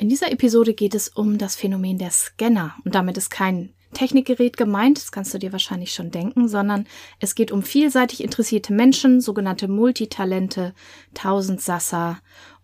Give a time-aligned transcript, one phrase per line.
[0.00, 2.74] In dieser Episode geht es um das Phänomen der Scanner.
[2.86, 6.86] Und damit ist kein Technikgerät gemeint, das kannst du dir wahrscheinlich schon denken, sondern
[7.18, 10.72] es geht um vielseitig interessierte Menschen, sogenannte Multitalente,
[11.12, 12.18] Tausendsasser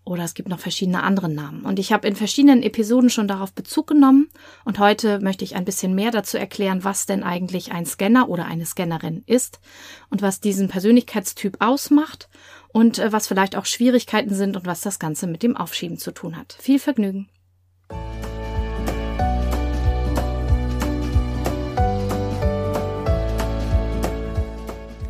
[0.07, 1.67] oder es gibt noch verschiedene andere Namen.
[1.67, 4.29] Und ich habe in verschiedenen Episoden schon darauf Bezug genommen
[4.65, 8.47] und heute möchte ich ein bisschen mehr dazu erklären, was denn eigentlich ein Scanner oder
[8.47, 9.59] eine Scannerin ist
[10.09, 12.29] und was diesen Persönlichkeitstyp ausmacht
[12.69, 16.13] und äh, was vielleicht auch Schwierigkeiten sind und was das Ganze mit dem Aufschieben zu
[16.13, 16.57] tun hat.
[16.59, 17.29] Viel Vergnügen!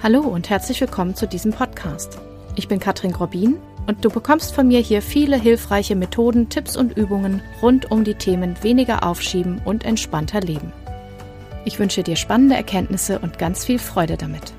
[0.02, 2.18] Hallo und herzlich willkommen zu diesem Podcast.
[2.54, 6.96] Ich bin Katrin Grobin und du bekommst von mir hier viele hilfreiche Methoden, Tipps und
[6.96, 10.72] Übungen rund um die Themen weniger aufschieben und entspannter leben.
[11.64, 14.52] Ich wünsche dir spannende Erkenntnisse und ganz viel Freude damit.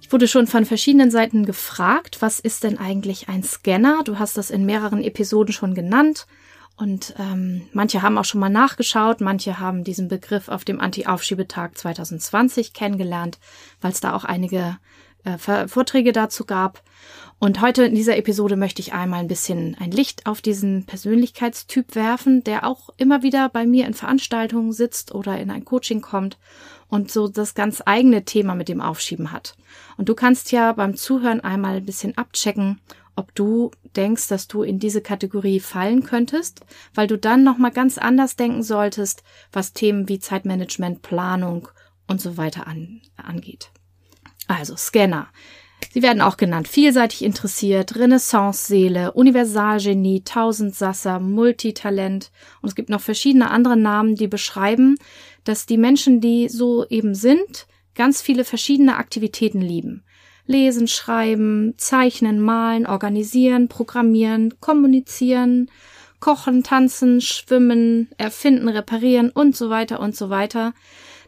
[0.00, 4.02] Ich wurde schon von verschiedenen Seiten gefragt, was ist denn eigentlich ein Scanner?
[4.04, 6.26] Du hast das in mehreren Episoden schon genannt.
[6.76, 11.76] Und ähm, manche haben auch schon mal nachgeschaut, manche haben diesen Begriff auf dem Anti-Aufschiebetag
[11.76, 13.38] 2020 kennengelernt,
[13.80, 14.76] weil es da auch einige
[15.24, 16.82] äh, Vorträge dazu gab.
[17.38, 21.94] Und heute in dieser Episode möchte ich einmal ein bisschen ein Licht auf diesen Persönlichkeitstyp
[21.94, 26.38] werfen, der auch immer wieder bei mir in Veranstaltungen sitzt oder in ein Coaching kommt
[26.88, 29.56] und so das ganz eigene Thema mit dem Aufschieben hat.
[29.96, 32.80] Und du kannst ja beim Zuhören einmal ein bisschen abchecken,
[33.16, 36.60] ob du denkst, dass du in diese Kategorie fallen könntest,
[36.94, 41.68] weil du dann nochmal ganz anders denken solltest, was Themen wie Zeitmanagement, Planung
[42.06, 43.70] und so weiter an, angeht.
[44.46, 45.28] Also Scanner.
[45.92, 52.30] Sie werden auch genannt vielseitig interessiert, Renaissance-Seele, Universalgenie, Tausendsasser, Multitalent
[52.62, 54.96] und es gibt noch verschiedene andere Namen, die beschreiben,
[55.44, 60.04] dass die Menschen, die so eben sind, ganz viele verschiedene Aktivitäten lieben.
[60.46, 65.70] Lesen, schreiben, zeichnen, malen, organisieren, programmieren, kommunizieren,
[66.20, 70.72] kochen, tanzen, schwimmen, erfinden, reparieren und so weiter und so weiter.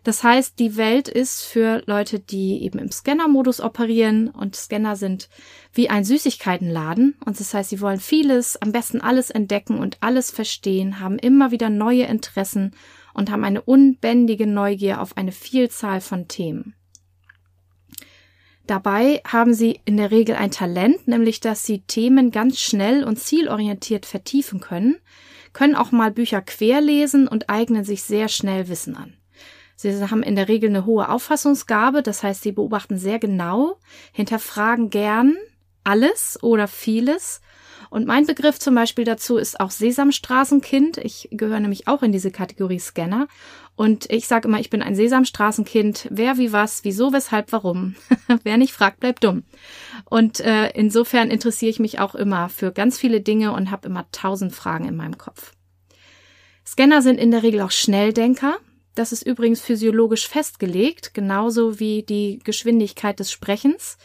[0.04, 5.28] Das heißt, die Welt ist für Leute, die eben im Scanner-Modus operieren und Scanner sind
[5.72, 7.16] wie ein Süßigkeitenladen.
[7.24, 11.50] Und das heißt, sie wollen vieles, am besten alles entdecken und alles verstehen, haben immer
[11.50, 12.74] wieder neue Interessen
[13.12, 16.74] und haben eine unbändige Neugier auf eine Vielzahl von Themen.
[18.68, 23.18] Dabei haben sie in der Regel ein Talent, nämlich dass sie Themen ganz schnell und
[23.18, 24.96] zielorientiert vertiefen können,
[25.54, 29.14] können auch mal Bücher querlesen und eignen sich sehr schnell Wissen an.
[29.74, 33.78] Sie haben in der Regel eine hohe Auffassungsgabe, das heißt, sie beobachten sehr genau,
[34.12, 35.38] hinterfragen gern
[35.82, 37.40] alles oder vieles
[37.90, 40.98] und mein Begriff zum Beispiel dazu ist auch Sesamstraßenkind.
[40.98, 43.28] Ich gehöre nämlich auch in diese Kategorie Scanner.
[43.78, 46.08] Und ich sage immer, ich bin ein Sesamstraßenkind.
[46.10, 47.94] Wer, wie, was, wieso, weshalb, warum.
[48.42, 49.44] Wer nicht fragt, bleibt dumm.
[50.04, 54.06] Und äh, insofern interessiere ich mich auch immer für ganz viele Dinge und habe immer
[54.10, 55.52] tausend Fragen in meinem Kopf.
[56.66, 58.56] Scanner sind in der Regel auch Schnelldenker.
[58.96, 63.96] Das ist übrigens physiologisch festgelegt, genauso wie die Geschwindigkeit des Sprechens.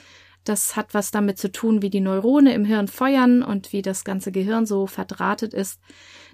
[0.44, 4.04] Das hat was damit zu tun, wie die Neurone im Hirn feuern und wie das
[4.04, 5.80] ganze Gehirn so verdrahtet ist.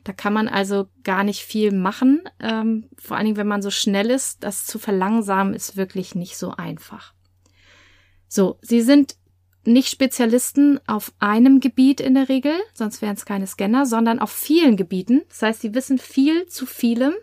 [0.03, 2.21] Da kann man also gar nicht viel machen.
[2.39, 6.37] Ähm, vor allen Dingen, wenn man so schnell ist, das zu verlangsamen ist wirklich nicht
[6.37, 7.13] so einfach.
[8.27, 9.15] So, Sie sind
[9.65, 14.31] nicht Spezialisten auf einem Gebiet in der Regel, sonst wären es keine Scanner, sondern auf
[14.31, 15.21] vielen Gebieten.
[15.29, 17.13] Das heißt, Sie wissen viel zu vielem,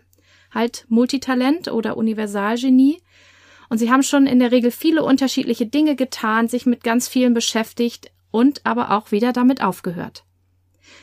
[0.53, 3.03] halt Multitalent oder Universalgenie
[3.69, 7.35] und sie haben schon in der Regel viele unterschiedliche Dinge getan, sich mit ganz vielen
[7.35, 10.25] beschäftigt und aber auch wieder damit aufgehört.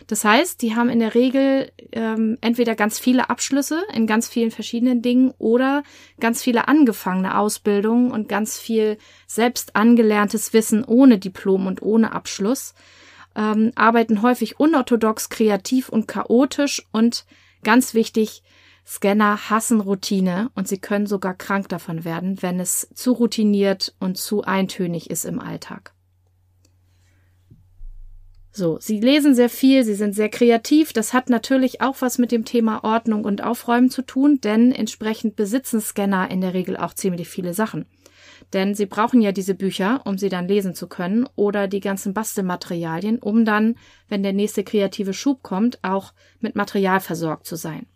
[0.08, 4.52] Das heißt, die haben in der Regel ähm, entweder ganz viele Abschlüsse in ganz vielen
[4.52, 5.84] verschiedenen Dingen oder
[6.20, 8.98] ganz viele angefangene Ausbildungen und ganz viel
[9.28, 12.74] selbst angelerntes Wissen ohne Diplom und ohne Abschluss,
[13.36, 17.26] ähm, arbeiten häufig unorthodox, kreativ und chaotisch und
[17.64, 18.44] ganz wichtig,
[18.86, 24.18] Scanner hassen Routine und sie können sogar krank davon werden, wenn es zu routiniert und
[24.18, 25.94] zu eintönig ist im Alltag.
[28.56, 30.94] So, sie lesen sehr viel, sie sind sehr kreativ.
[30.94, 35.36] Das hat natürlich auch was mit dem Thema Ordnung und Aufräumen zu tun, denn entsprechend
[35.36, 37.88] besitzen Scanner in der Regel auch ziemlich viele Sachen.
[38.52, 42.14] Denn sie brauchen ja diese Bücher, um sie dann lesen zu können, oder die ganzen
[42.14, 43.76] Bastelmaterialien, um dann,
[44.08, 47.88] wenn der nächste kreative Schub kommt, auch mit Material versorgt zu sein.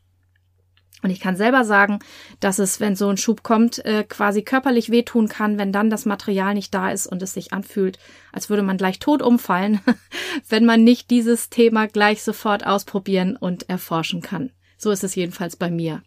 [1.08, 2.00] Und ich kann selber sagen,
[2.42, 6.06] dass es, wenn so ein Schub kommt, äh, quasi körperlich wehtun kann, wenn dann das
[6.06, 7.98] Material nicht da ist und es sich anfühlt,
[8.34, 9.80] als würde man gleich tot umfallen,
[10.50, 14.52] wenn man nicht dieses Thema gleich sofort ausprobieren und erforschen kann.
[14.78, 16.02] So ist es jedenfalls bei mir.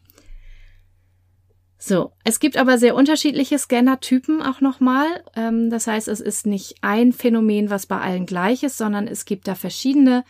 [1.79, 5.06] So, es gibt aber sehr unterschiedliche Scanner-Typen auch nochmal.
[5.35, 9.25] Ähm, das heißt, es ist nicht ein Phänomen, was bei allen gleich ist, sondern es
[9.25, 10.25] gibt da verschiedene.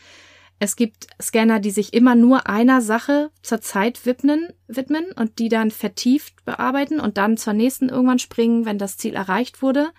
[0.63, 5.49] Es gibt Scanner, die sich immer nur einer Sache zur Zeit widmen, widmen und die
[5.49, 9.91] dann vertieft bearbeiten und dann zur nächsten irgendwann springen, wenn das Ziel erreicht wurde.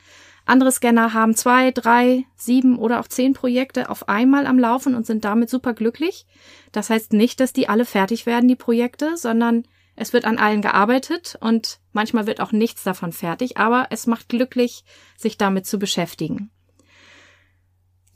[0.45, 5.07] Andere Scanner haben zwei, drei, sieben oder auch zehn Projekte auf einmal am Laufen und
[5.07, 6.27] sind damit super glücklich.
[6.71, 9.63] Das heißt nicht, dass die alle fertig werden, die Projekte, sondern
[9.95, 14.29] es wird an allen gearbeitet und manchmal wird auch nichts davon fertig, aber es macht
[14.29, 14.83] glücklich,
[15.17, 16.50] sich damit zu beschäftigen.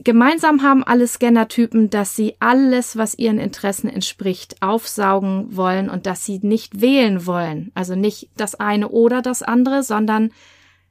[0.06, 6.24] Gemeinsam haben alle Scannertypen, dass sie alles, was ihren Interessen entspricht, aufsaugen wollen und dass
[6.24, 7.72] sie nicht wählen wollen.
[7.74, 10.32] Also nicht das eine oder das andere, sondern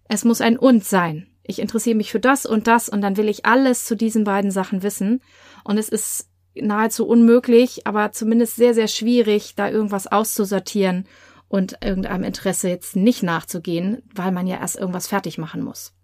[0.09, 1.29] es muss ein und sein.
[1.45, 4.51] Ich interessiere mich für das und das und dann will ich alles zu diesen beiden
[4.51, 5.23] Sachen wissen.
[5.63, 11.07] Und es ist nahezu unmöglich, aber zumindest sehr, sehr schwierig, da irgendwas auszusortieren
[11.47, 15.95] und irgendeinem Interesse jetzt nicht nachzugehen, weil man ja erst irgendwas fertig machen muss.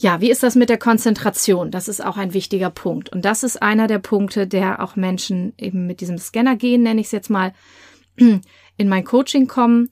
[0.00, 1.72] Ja, wie ist das mit der Konzentration?
[1.72, 3.10] Das ist auch ein wichtiger Punkt.
[3.10, 7.00] Und das ist einer der Punkte, der auch Menschen eben mit diesem Scanner gehen, nenne
[7.00, 7.52] ich es jetzt mal,
[8.16, 9.90] in mein Coaching kommen.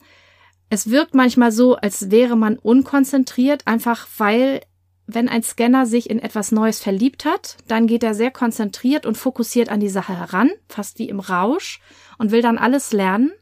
[0.70, 4.61] Es wirkt manchmal so, als wäre man unkonzentriert, einfach weil
[5.08, 9.17] wenn ein Scanner sich in etwas Neues verliebt hat, dann geht er sehr konzentriert und
[9.17, 11.81] fokussiert an die Sache heran, fast wie im Rausch,
[12.19, 13.32] und will dann alles lernen.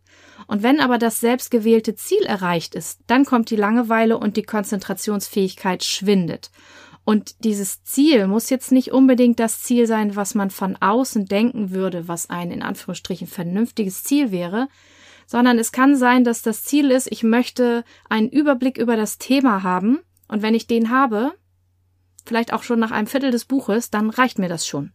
[0.46, 5.84] Und wenn aber das selbstgewählte Ziel erreicht ist, dann kommt die Langeweile und die Konzentrationsfähigkeit
[5.84, 6.50] schwindet.
[7.04, 11.70] Und dieses Ziel muss jetzt nicht unbedingt das Ziel sein, was man von außen denken
[11.70, 14.68] würde, was ein in Anführungsstrichen vernünftiges Ziel wäre,
[15.26, 19.62] sondern es kann sein, dass das Ziel ist, ich möchte einen Überblick über das Thema
[19.62, 21.32] haben, und wenn ich den habe,
[22.24, 24.92] vielleicht auch schon nach einem Viertel des Buches, dann reicht mir das schon.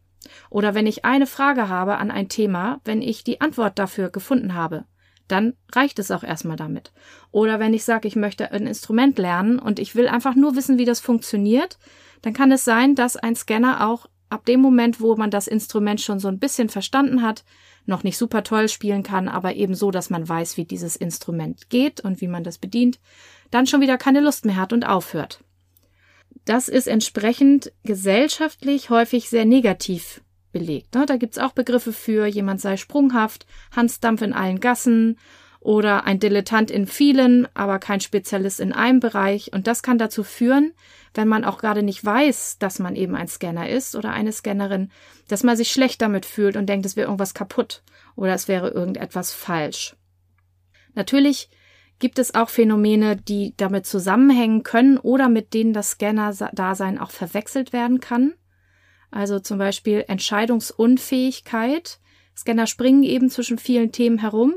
[0.50, 4.54] Oder wenn ich eine Frage habe an ein Thema, wenn ich die Antwort dafür gefunden
[4.54, 4.86] habe,
[5.32, 6.92] dann reicht es auch erstmal damit.
[7.32, 10.78] Oder wenn ich sage, ich möchte ein Instrument lernen und ich will einfach nur wissen,
[10.78, 11.78] wie das funktioniert,
[12.22, 16.02] dann kann es sein, dass ein Scanner auch ab dem Moment, wo man das Instrument
[16.02, 17.44] schon so ein bisschen verstanden hat,
[17.86, 21.70] noch nicht super toll spielen kann, aber eben so, dass man weiß, wie dieses Instrument
[21.70, 23.00] geht und wie man das bedient,
[23.52, 25.44] dann schon wieder keine Lust mehr hat und aufhört.
[26.46, 30.96] Das ist entsprechend gesellschaftlich häufig sehr negativ belegt.
[30.96, 31.06] Ne?
[31.06, 35.18] Da gibt's auch Begriffe für, jemand sei sprunghaft, Hansdampf in allen Gassen
[35.60, 39.52] oder ein Dilettant in vielen, aber kein Spezialist in einem Bereich.
[39.54, 40.74] Und das kann dazu führen,
[41.14, 44.92] wenn man auch gerade nicht weiß, dass man eben ein Scanner ist oder eine Scannerin,
[45.28, 47.84] dass man sich schlecht damit fühlt und denkt, es wäre irgendwas kaputt
[48.16, 49.96] oder es wäre irgendetwas falsch.
[50.94, 51.50] Natürlich
[52.00, 57.74] gibt es auch Phänomene, die damit zusammenhängen können oder mit denen das Scanner-Dasein auch verwechselt
[57.74, 58.34] werden kann.
[59.12, 62.00] Also zum Beispiel Entscheidungsunfähigkeit.
[62.36, 64.56] Scanner springen eben zwischen vielen Themen herum.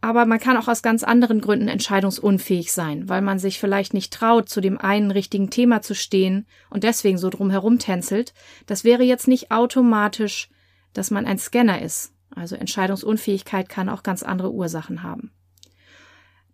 [0.00, 4.12] Aber man kann auch aus ganz anderen Gründen entscheidungsunfähig sein, weil man sich vielleicht nicht
[4.12, 8.32] traut, zu dem einen richtigen Thema zu stehen und deswegen so drum herum tänzelt.
[8.64, 10.48] Das wäre jetzt nicht automatisch,
[10.94, 12.14] dass man ein Scanner ist.
[12.34, 15.32] Also Entscheidungsunfähigkeit kann auch ganz andere Ursachen haben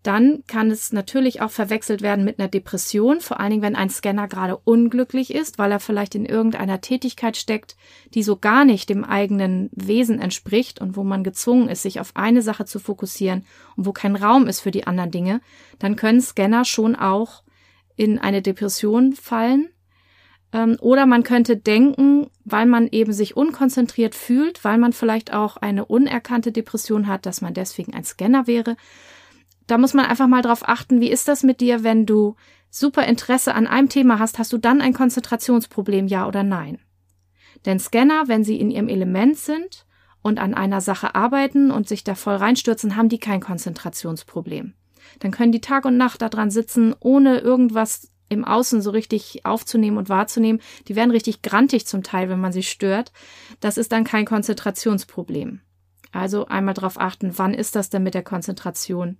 [0.06, 3.90] dann kann es natürlich auch verwechselt werden mit einer Depression, vor allen Dingen, wenn ein
[3.90, 7.76] Scanner gerade unglücklich ist, weil er vielleicht in irgendeiner Tätigkeit steckt,
[8.14, 12.12] die so gar nicht dem eigenen Wesen entspricht und wo man gezwungen ist, sich auf
[12.14, 13.44] eine Sache zu fokussieren
[13.76, 15.40] und wo kein Raum ist für die anderen Dinge,
[15.80, 17.42] dann können Scanner schon auch
[17.96, 19.70] in eine Depression fallen.
[20.52, 25.56] Ähm, oder man könnte denken, weil man eben sich unkonzentriert fühlt, weil man vielleicht auch
[25.56, 28.76] eine unerkannte Depression hat, dass man deswegen ein Scanner wäre
[29.66, 32.36] da muss man einfach mal drauf achten, wie ist das mit dir, wenn du
[32.70, 36.78] super Interesse an einem Thema hast, hast du dann ein Konzentrationsproblem, ja oder nein?
[37.64, 39.86] Denn Scanner, wenn sie in ihrem Element sind
[40.22, 44.74] und an einer Sache arbeiten und sich da voll reinstürzen, haben die kein Konzentrationsproblem.
[45.20, 49.98] Dann können die Tag und Nacht daran sitzen, ohne irgendwas im Außen so richtig aufzunehmen
[49.98, 50.60] und wahrzunehmen.
[50.88, 53.12] Die werden richtig grantig zum Teil, wenn man sie stört.
[53.60, 55.60] Das ist dann kein Konzentrationsproblem.
[56.12, 59.18] Also einmal darauf achten, wann ist das denn mit der Konzentration?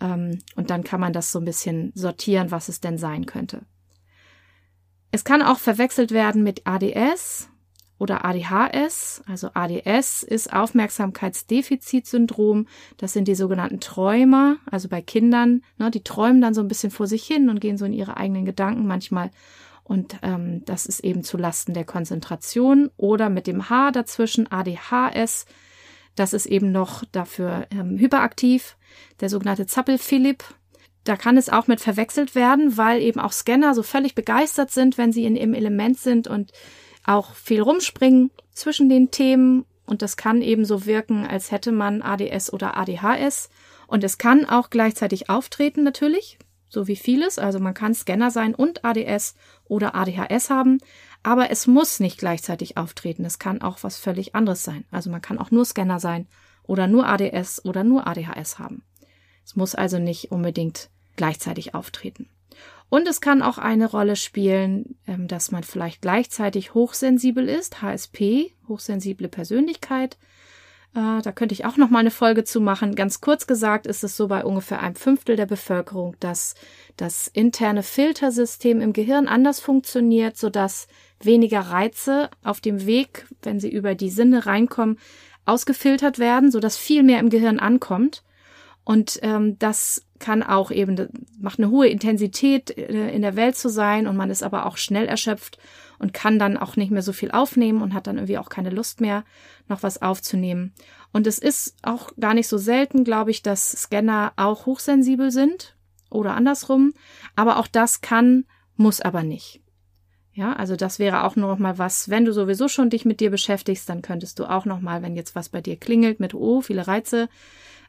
[0.00, 3.62] Ähm, und dann kann man das so ein bisschen sortieren, was es denn sein könnte.
[5.12, 7.50] Es kann auch verwechselt werden mit ADS
[7.98, 9.22] oder ADHS.
[9.26, 12.68] Also ADS ist Aufmerksamkeitsdefizitsyndrom.
[12.96, 15.60] Das sind die sogenannten Träumer, also bei Kindern.
[15.78, 18.16] Ne, die träumen dann so ein bisschen vor sich hin und gehen so in ihre
[18.16, 19.30] eigenen Gedanken manchmal.
[19.82, 22.88] Und ähm, das ist eben zu Lasten der Konzentration.
[22.96, 25.44] Oder mit dem H dazwischen ADHS
[26.14, 28.76] das ist eben noch dafür ähm, hyperaktiv,
[29.20, 30.44] der sogenannte Zappel-Philipp.
[31.04, 34.98] Da kann es auch mit verwechselt werden, weil eben auch Scanner so völlig begeistert sind,
[34.98, 36.52] wenn sie in ihrem Element sind und
[37.04, 42.00] auch viel rumspringen zwischen den Themen und das kann eben so wirken, als hätte man
[42.00, 43.50] ADS oder ADHS.
[43.88, 46.38] Und es kann auch gleichzeitig auftreten natürlich,
[46.70, 47.38] so wie vieles.
[47.38, 49.34] Also man kann Scanner sein und ADS
[49.64, 50.78] oder ADHS haben,
[51.22, 53.26] aber es muss nicht gleichzeitig auftreten.
[53.26, 54.84] Es kann auch was völlig anderes sein.
[54.90, 56.26] Also man kann auch nur Scanner sein
[56.62, 58.82] oder nur ADS oder nur ADHS haben.
[59.44, 62.30] Es muss also nicht unbedingt gleichzeitig auftreten.
[62.88, 68.52] Und es kann auch eine Rolle spielen, ähm, dass man vielleicht gleichzeitig hochsensibel ist, HSP,
[68.68, 70.18] hochsensible Persönlichkeit.
[70.94, 72.94] Äh, da könnte ich auch noch mal eine Folge zu machen.
[72.94, 76.54] Ganz kurz gesagt ist es so bei ungefähr einem Fünftel der Bevölkerung, dass
[76.96, 80.88] das interne Filtersystem im Gehirn anders funktioniert, sodass
[81.22, 84.98] weniger Reize auf dem Weg, wenn sie über die Sinne reinkommen,
[85.44, 88.22] ausgefiltert werden, sodass viel mehr im Gehirn ankommt.
[88.84, 93.68] Und ähm, das kann auch eben, macht eine hohe Intensität äh, in der Welt zu
[93.68, 95.58] sein und man ist aber auch schnell erschöpft
[96.00, 98.70] und kann dann auch nicht mehr so viel aufnehmen und hat dann irgendwie auch keine
[98.70, 99.24] Lust mehr,
[99.68, 100.72] noch was aufzunehmen.
[101.12, 105.76] Und es ist auch gar nicht so selten, glaube ich, dass Scanner auch hochsensibel sind
[106.10, 106.94] oder andersrum.
[107.36, 109.60] Aber auch das kann, muss aber nicht.
[110.32, 113.20] Ja, also das wäre auch nur noch mal was, wenn du sowieso schon dich mit
[113.20, 116.34] dir beschäftigst, dann könntest du auch noch mal, wenn jetzt was bei dir klingelt mit
[116.34, 117.28] oh, viele Reize,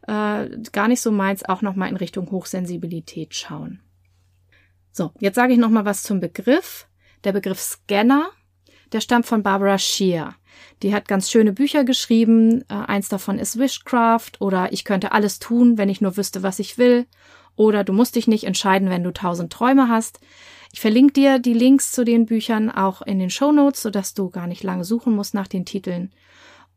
[0.07, 3.79] äh, gar nicht so meins, auch noch mal in Richtung Hochsensibilität schauen.
[4.91, 6.87] So, jetzt sage ich noch mal was zum Begriff.
[7.23, 8.29] Der Begriff Scanner,
[8.91, 10.35] der stammt von Barbara Shear.
[10.81, 12.61] Die hat ganz schöne Bücher geschrieben.
[12.69, 16.59] Äh, eins davon ist Wishcraft oder Ich könnte alles tun, wenn ich nur wüsste, was
[16.59, 17.05] ich will.
[17.55, 20.19] Oder du musst dich nicht entscheiden, wenn du tausend Träume hast.
[20.73, 24.29] Ich verlinke dir die Links zu den Büchern auch in den Show Notes, sodass du
[24.29, 26.11] gar nicht lange suchen musst nach den Titeln.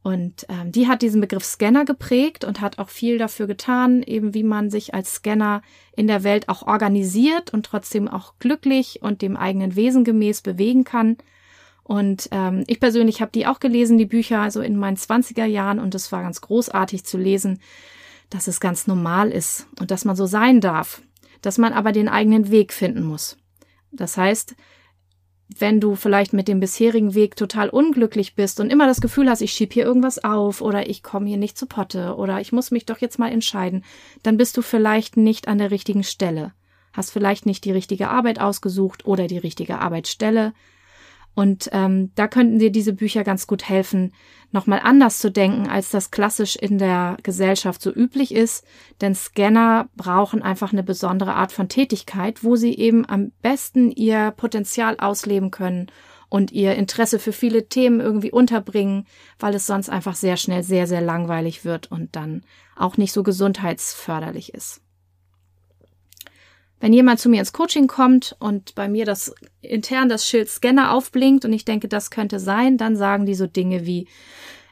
[0.04, 4.34] Und ähm, die hat diesen Begriff Scanner geprägt und hat auch viel dafür getan, eben
[4.34, 5.62] wie man sich als Scanner
[5.96, 10.84] in der Welt auch organisiert und trotzdem auch glücklich und dem eigenen Wesen gemäß bewegen
[10.84, 11.16] kann.
[11.84, 15.78] Und ähm, ich persönlich habe die auch gelesen, die Bücher, also in meinen zwanziger Jahren,
[15.78, 17.60] und es war ganz großartig zu lesen,
[18.28, 21.00] dass es ganz normal ist und dass man so sein darf,
[21.40, 23.38] dass man aber den eigenen Weg finden muss.
[23.90, 24.54] Das heißt,
[25.48, 29.42] wenn du vielleicht mit dem bisherigen Weg total unglücklich bist und immer das Gefühl hast,
[29.42, 32.70] ich schieb hier irgendwas auf oder ich komme hier nicht zu Potte oder ich muss
[32.70, 33.84] mich doch jetzt mal entscheiden,
[34.22, 36.52] dann bist du vielleicht nicht an der richtigen Stelle,
[36.92, 40.54] hast vielleicht nicht die richtige Arbeit ausgesucht oder die richtige Arbeitsstelle,
[41.34, 44.12] und ähm, da könnten dir diese Bücher ganz gut helfen,
[44.52, 48.64] nochmal anders zu denken, als das klassisch in der Gesellschaft so üblich ist.
[49.00, 54.30] Denn Scanner brauchen einfach eine besondere Art von Tätigkeit, wo sie eben am besten ihr
[54.30, 55.90] Potenzial ausleben können
[56.28, 59.06] und ihr Interesse für viele Themen irgendwie unterbringen,
[59.40, 62.42] weil es sonst einfach sehr schnell sehr, sehr langweilig wird und dann
[62.76, 64.83] auch nicht so gesundheitsförderlich ist.
[66.84, 70.92] Wenn jemand zu mir ins Coaching kommt und bei mir das intern das Schild Scanner
[70.92, 74.06] aufblinkt und ich denke, das könnte sein, dann sagen die so Dinge wie,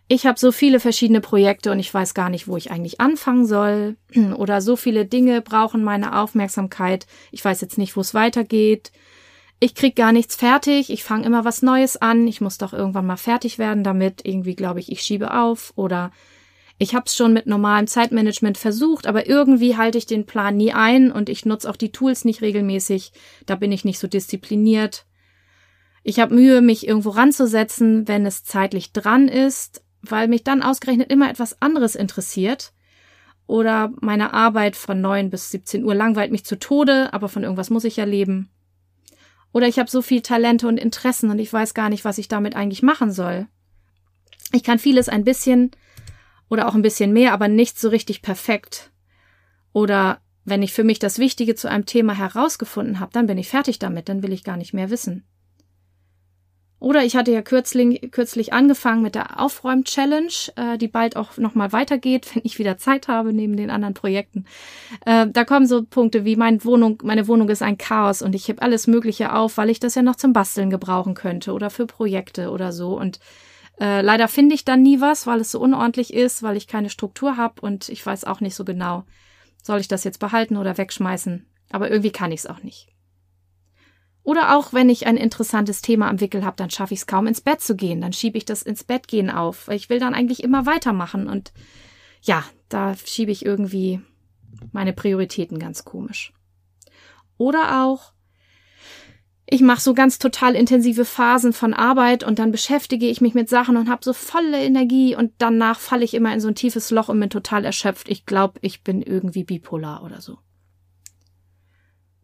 [0.09, 3.47] ich habe so viele verschiedene Projekte und ich weiß gar nicht, wo ich eigentlich anfangen
[3.47, 3.97] soll.
[4.37, 7.07] Oder so viele Dinge brauchen meine Aufmerksamkeit.
[7.31, 8.92] Ich weiß jetzt nicht, wo es weitergeht.
[9.59, 10.90] Ich krieg gar nichts fertig.
[10.90, 12.28] Ich fange immer was Neues an.
[12.28, 14.21] Ich muss doch irgendwann mal fertig werden damit.
[14.26, 15.73] Irgendwie glaube ich, ich schiebe auf.
[15.76, 16.11] Oder
[16.82, 20.72] ich habe es schon mit normalem Zeitmanagement versucht, aber irgendwie halte ich den Plan nie
[20.72, 23.12] ein und ich nutze auch die Tools nicht regelmäßig.
[23.46, 25.06] Da bin ich nicht so diszipliniert.
[26.02, 31.12] Ich habe Mühe, mich irgendwo ranzusetzen, wenn es zeitlich dran ist, weil mich dann ausgerechnet
[31.12, 32.72] immer etwas anderes interessiert.
[33.46, 37.70] Oder meine Arbeit von 9 bis 17 Uhr langweilt mich zu Tode, aber von irgendwas
[37.70, 38.50] muss ich ja leben.
[39.52, 42.26] Oder ich habe so viel Talente und Interessen und ich weiß gar nicht, was ich
[42.26, 43.46] damit eigentlich machen soll.
[44.52, 45.70] Ich kann vieles ein bisschen,
[46.52, 48.90] oder auch ein bisschen mehr, aber nicht so richtig perfekt.
[49.73, 53.49] Oder wenn ich für mich das Wichtige zu einem Thema herausgefunden habe, dann bin ich
[53.49, 55.25] fertig damit, dann will ich gar nicht mehr wissen.
[56.78, 61.73] Oder ich hatte ja kürzlich, kürzlich angefangen mit der Aufräum-Challenge, äh, die bald auch nochmal
[61.73, 64.44] weitergeht, wenn ich wieder Zeit habe neben den anderen Projekten.
[65.06, 68.47] Äh, da kommen so Punkte wie meine Wohnung, meine Wohnung ist ein Chaos und ich
[68.49, 71.87] heb alles Mögliche auf, weil ich das ja noch zum Basteln gebrauchen könnte oder für
[71.87, 72.99] Projekte oder so.
[72.99, 73.21] Und
[73.81, 76.91] äh, leider finde ich dann nie was, weil es so unordentlich ist, weil ich keine
[76.91, 79.05] Struktur habe und ich weiß auch nicht so genau,
[79.62, 81.47] soll ich das jetzt behalten oder wegschmeißen.
[81.71, 82.88] Aber irgendwie kann ich es auch nicht.
[84.25, 87.26] Oder auch, wenn ich ein interessantes Thema am Wickel habe, dann schaffe ich es kaum
[87.26, 88.00] ins Bett zu gehen.
[88.00, 91.29] Dann schiebe ich das ins Bett gehen auf, weil ich will dann eigentlich immer weitermachen.
[91.29, 91.52] Und
[92.21, 94.00] ja, da schiebe ich irgendwie
[94.71, 96.33] meine Prioritäten ganz komisch.
[97.37, 98.12] Oder auch,
[99.46, 103.49] ich mache so ganz total intensive Phasen von Arbeit und dann beschäftige ich mich mit
[103.49, 106.90] Sachen und habe so volle Energie und danach falle ich immer in so ein tiefes
[106.90, 108.08] Loch und bin total erschöpft.
[108.08, 110.38] Ich glaube, ich bin irgendwie bipolar oder so.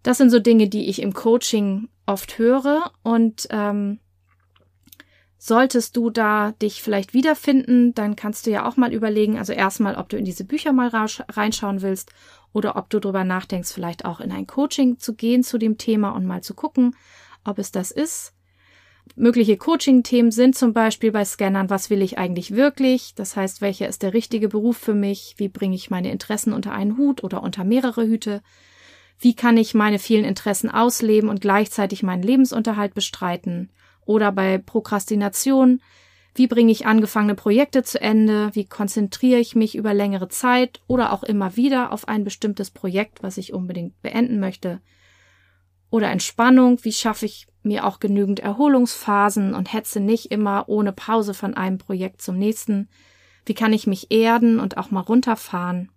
[0.02, 3.98] Das sind so Dinge, die ich im Coaching oft höre und ähm,
[5.40, 9.94] Solltest du da dich vielleicht wiederfinden, dann kannst du ja auch mal überlegen, also erstmal,
[9.94, 12.10] ob du in diese Bücher mal reinschauen willst
[12.52, 16.11] oder ob du darüber nachdenkst, vielleicht auch in ein Coaching zu gehen zu dem Thema
[16.11, 16.97] und mal zu gucken,
[17.45, 18.35] ob es das ist.
[19.17, 23.14] Mögliche Coaching-Themen sind zum Beispiel bei Scannern, was will ich eigentlich wirklich?
[23.14, 25.35] Das heißt, welcher ist der richtige Beruf für mich?
[25.38, 28.43] Wie bringe ich meine Interessen unter einen Hut oder unter mehrere Hüte?
[29.19, 33.71] Wie kann ich meine vielen Interessen ausleben und gleichzeitig meinen Lebensunterhalt bestreiten?
[34.05, 35.81] Oder bei Prokrastination,
[36.38, 38.50] wie bringe ich angefangene Projekte zu Ende?
[38.54, 43.23] Wie konzentriere ich mich über längere Zeit oder auch immer wieder auf ein bestimmtes Projekt,
[43.23, 44.80] was ich unbedingt beenden möchte?
[45.90, 51.35] Oder Entspannung, wie schaffe ich mir auch genügend Erholungsphasen und hetze nicht immer ohne Pause
[51.35, 52.88] von einem Projekt zum nächsten?
[53.45, 55.90] Wie kann ich mich erden und auch mal runterfahren?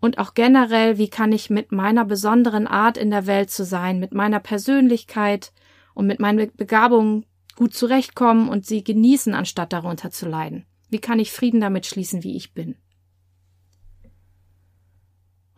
[0.00, 4.00] Und auch generell, wie kann ich mit meiner besonderen Art in der Welt zu sein,
[4.00, 5.52] mit meiner Persönlichkeit
[5.92, 7.26] und mit meinen Begabungen
[7.60, 10.64] gut zurechtkommen und sie genießen, anstatt darunter zu leiden?
[10.88, 12.74] Wie kann ich Frieden damit schließen, wie ich bin?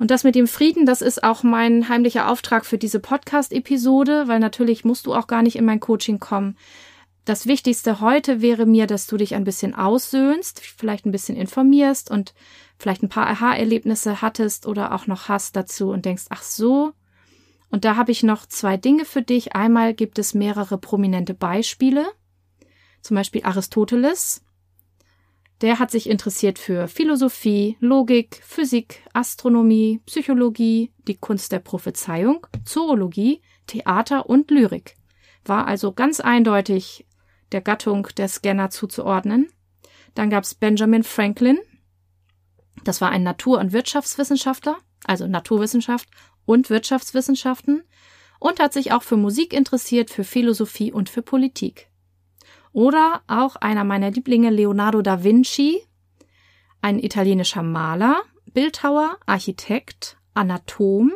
[0.00, 4.40] Und das mit dem Frieden, das ist auch mein heimlicher Auftrag für diese Podcast-Episode, weil
[4.40, 6.56] natürlich musst du auch gar nicht in mein Coaching kommen.
[7.24, 12.10] Das Wichtigste heute wäre mir, dass du dich ein bisschen aussöhnst, vielleicht ein bisschen informierst
[12.10, 12.34] und
[12.78, 16.94] vielleicht ein paar Aha-Erlebnisse hattest oder auch noch hast dazu und denkst, ach so.
[17.72, 19.56] Und da habe ich noch zwei Dinge für dich.
[19.56, 22.06] Einmal gibt es mehrere prominente Beispiele,
[23.00, 24.44] zum Beispiel Aristoteles,
[25.62, 33.42] der hat sich interessiert für Philosophie, Logik, Physik, Astronomie, Psychologie, die Kunst der Prophezeiung, Zoologie,
[33.68, 34.96] Theater und Lyrik.
[35.44, 37.06] War also ganz eindeutig
[37.52, 39.50] der Gattung der Scanner zuzuordnen.
[40.16, 41.60] Dann gab's Benjamin Franklin.
[42.82, 46.08] Das war ein Natur- und Wirtschaftswissenschaftler, also Naturwissenschaft
[46.44, 47.82] und Wirtschaftswissenschaften
[48.38, 51.88] und hat sich auch für Musik interessiert, für Philosophie und für Politik.
[52.72, 55.82] Oder auch einer meiner Lieblinge, Leonardo da Vinci,
[56.80, 58.22] ein italienischer Maler,
[58.52, 61.12] Bildhauer, Architekt, Anatom,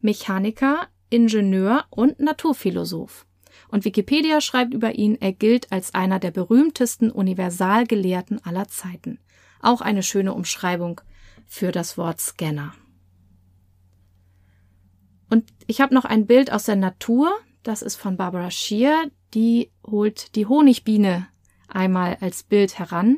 [0.00, 3.26] Mechaniker, Ingenieur und Naturphilosoph.
[3.68, 9.18] Und Wikipedia schreibt über ihn, er gilt als einer der berühmtesten Universalgelehrten aller Zeiten.
[9.60, 11.00] Auch eine schöne Umschreibung
[11.46, 12.74] für das Wort Scanner.
[15.32, 19.70] Und ich habe noch ein Bild aus der Natur, das ist von Barbara Shear, die
[19.82, 21.26] holt die Honigbiene
[21.68, 23.16] einmal als Bild heran.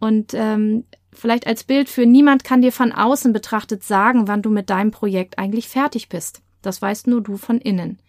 [0.00, 4.50] Und ähm, vielleicht als Bild für niemand kann dir von außen betrachtet sagen, wann du
[4.50, 6.42] mit deinem Projekt eigentlich fertig bist.
[6.60, 8.00] Das weißt nur du von innen.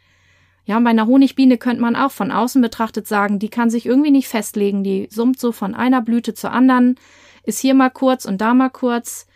[0.65, 4.09] Ja, bei einer Honigbiene könnte man auch von außen betrachtet sagen, die kann sich irgendwie
[4.09, 6.95] nicht festlegen, die summt so von einer Blüte zur anderen,
[7.43, 9.27] ist hier mal kurz und da mal kurz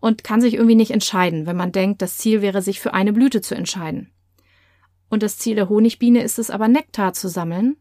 [0.00, 3.12] und kann sich irgendwie nicht entscheiden, wenn man denkt, das Ziel wäre, sich für eine
[3.12, 4.10] Blüte zu entscheiden.
[5.08, 7.76] Und das Ziel der Honigbiene ist es aber, Nektar zu sammeln.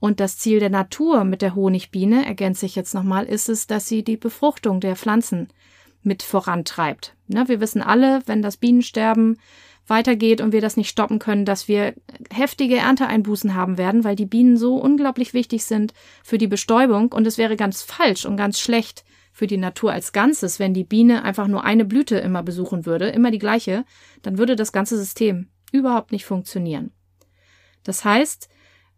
[0.00, 3.88] Und das Ziel der Natur mit der Honigbiene, ergänze ich jetzt nochmal, ist es, dass
[3.88, 5.48] sie die Befruchtung der Pflanzen
[6.02, 7.16] mit vorantreibt.
[7.26, 9.38] Ne, wir wissen alle, wenn das Bienensterben
[9.88, 11.94] weitergeht und wir das nicht stoppen können, dass wir
[12.30, 17.26] heftige Ernteeinbußen haben werden, weil die Bienen so unglaublich wichtig sind für die Bestäubung und
[17.26, 19.04] es wäre ganz falsch und ganz schlecht
[19.38, 23.10] für die Natur als Ganzes, wenn die Biene einfach nur eine Blüte immer besuchen würde,
[23.10, 23.84] immer die gleiche,
[24.22, 26.90] dann würde das ganze System überhaupt nicht funktionieren.
[27.84, 28.48] Das heißt,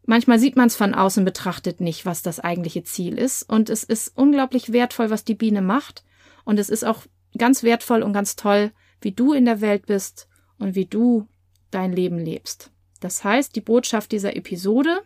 [0.06, 3.42] manchmal sieht man es von außen betrachtet nicht, was das eigentliche Ziel ist.
[3.42, 6.04] Und es ist unglaublich wertvoll, was die Biene macht.
[6.46, 7.02] Und es ist auch
[7.36, 8.72] ganz wertvoll und ganz toll,
[9.02, 10.26] wie du in der Welt bist
[10.58, 11.28] und wie du
[11.70, 12.70] dein Leben lebst.
[13.00, 15.02] Das heißt, die Botschaft dieser Episode,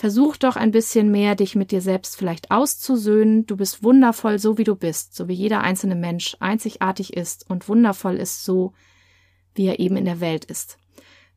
[0.00, 3.44] versuch doch ein bisschen mehr, dich mit dir selbst vielleicht auszusöhnen.
[3.44, 7.68] Du bist wundervoll, so wie du bist, so wie jeder einzelne Mensch einzigartig ist und
[7.68, 8.72] wundervoll ist, so
[9.54, 10.78] wie er eben in der Welt ist.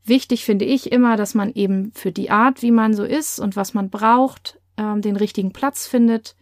[0.06, 3.58] Wichtig finde ich immer, dass man eben für die Art, wie man so ist und
[3.58, 6.38] was man braucht, ähm, den richtigen Platz findet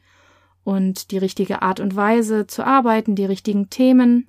[0.63, 4.27] und die richtige Art und Weise zu arbeiten, die richtigen Themen.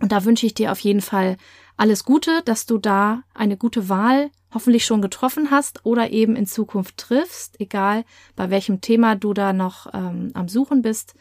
[0.00, 1.36] Und da wünsche ich dir auf jeden Fall
[1.76, 6.46] alles Gute, dass du da eine gute Wahl hoffentlich schon getroffen hast oder eben in
[6.46, 8.04] Zukunft triffst, egal
[8.36, 11.14] bei welchem Thema du da noch ähm, am Suchen bist.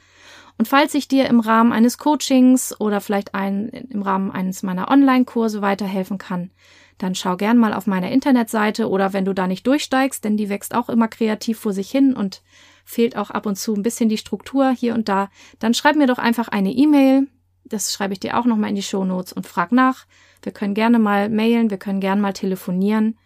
[0.58, 4.90] Und falls ich dir im Rahmen eines Coachings oder vielleicht ein, im Rahmen eines meiner
[4.90, 6.52] Online-Kurse weiterhelfen kann,
[6.98, 10.48] dann schau gern mal auf meiner Internetseite oder wenn du da nicht durchsteigst, denn die
[10.48, 12.42] wächst auch immer kreativ vor sich hin und
[12.86, 16.08] fehlt auch ab und zu ein bisschen die Struktur hier und da, dann schreib mir
[16.08, 17.28] doch einfach eine E-Mail.
[17.66, 20.06] Das schreibe ich dir auch nochmal in die Show Notes und frag nach.
[20.42, 23.18] Wir können gerne mal mailen, wir können gerne mal telefonieren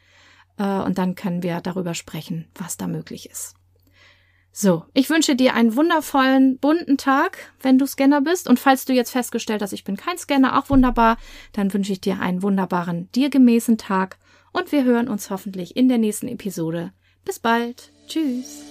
[0.58, 3.56] äh, und dann können wir darüber sprechen, was da möglich ist.
[4.52, 8.48] So, ich wünsche dir einen wundervollen, bunten Tag, wenn du Scanner bist.
[8.48, 11.18] Und falls du jetzt festgestellt hast, ich bin kein Scanner, auch wunderbar,
[11.54, 14.18] dann wünsche ich dir einen wunderbaren, dir gemäßen Tag.
[14.52, 16.92] Und wir hören uns hoffentlich in der nächsten Episode
[17.24, 17.92] Bis bald.
[18.08, 18.64] Tschüss.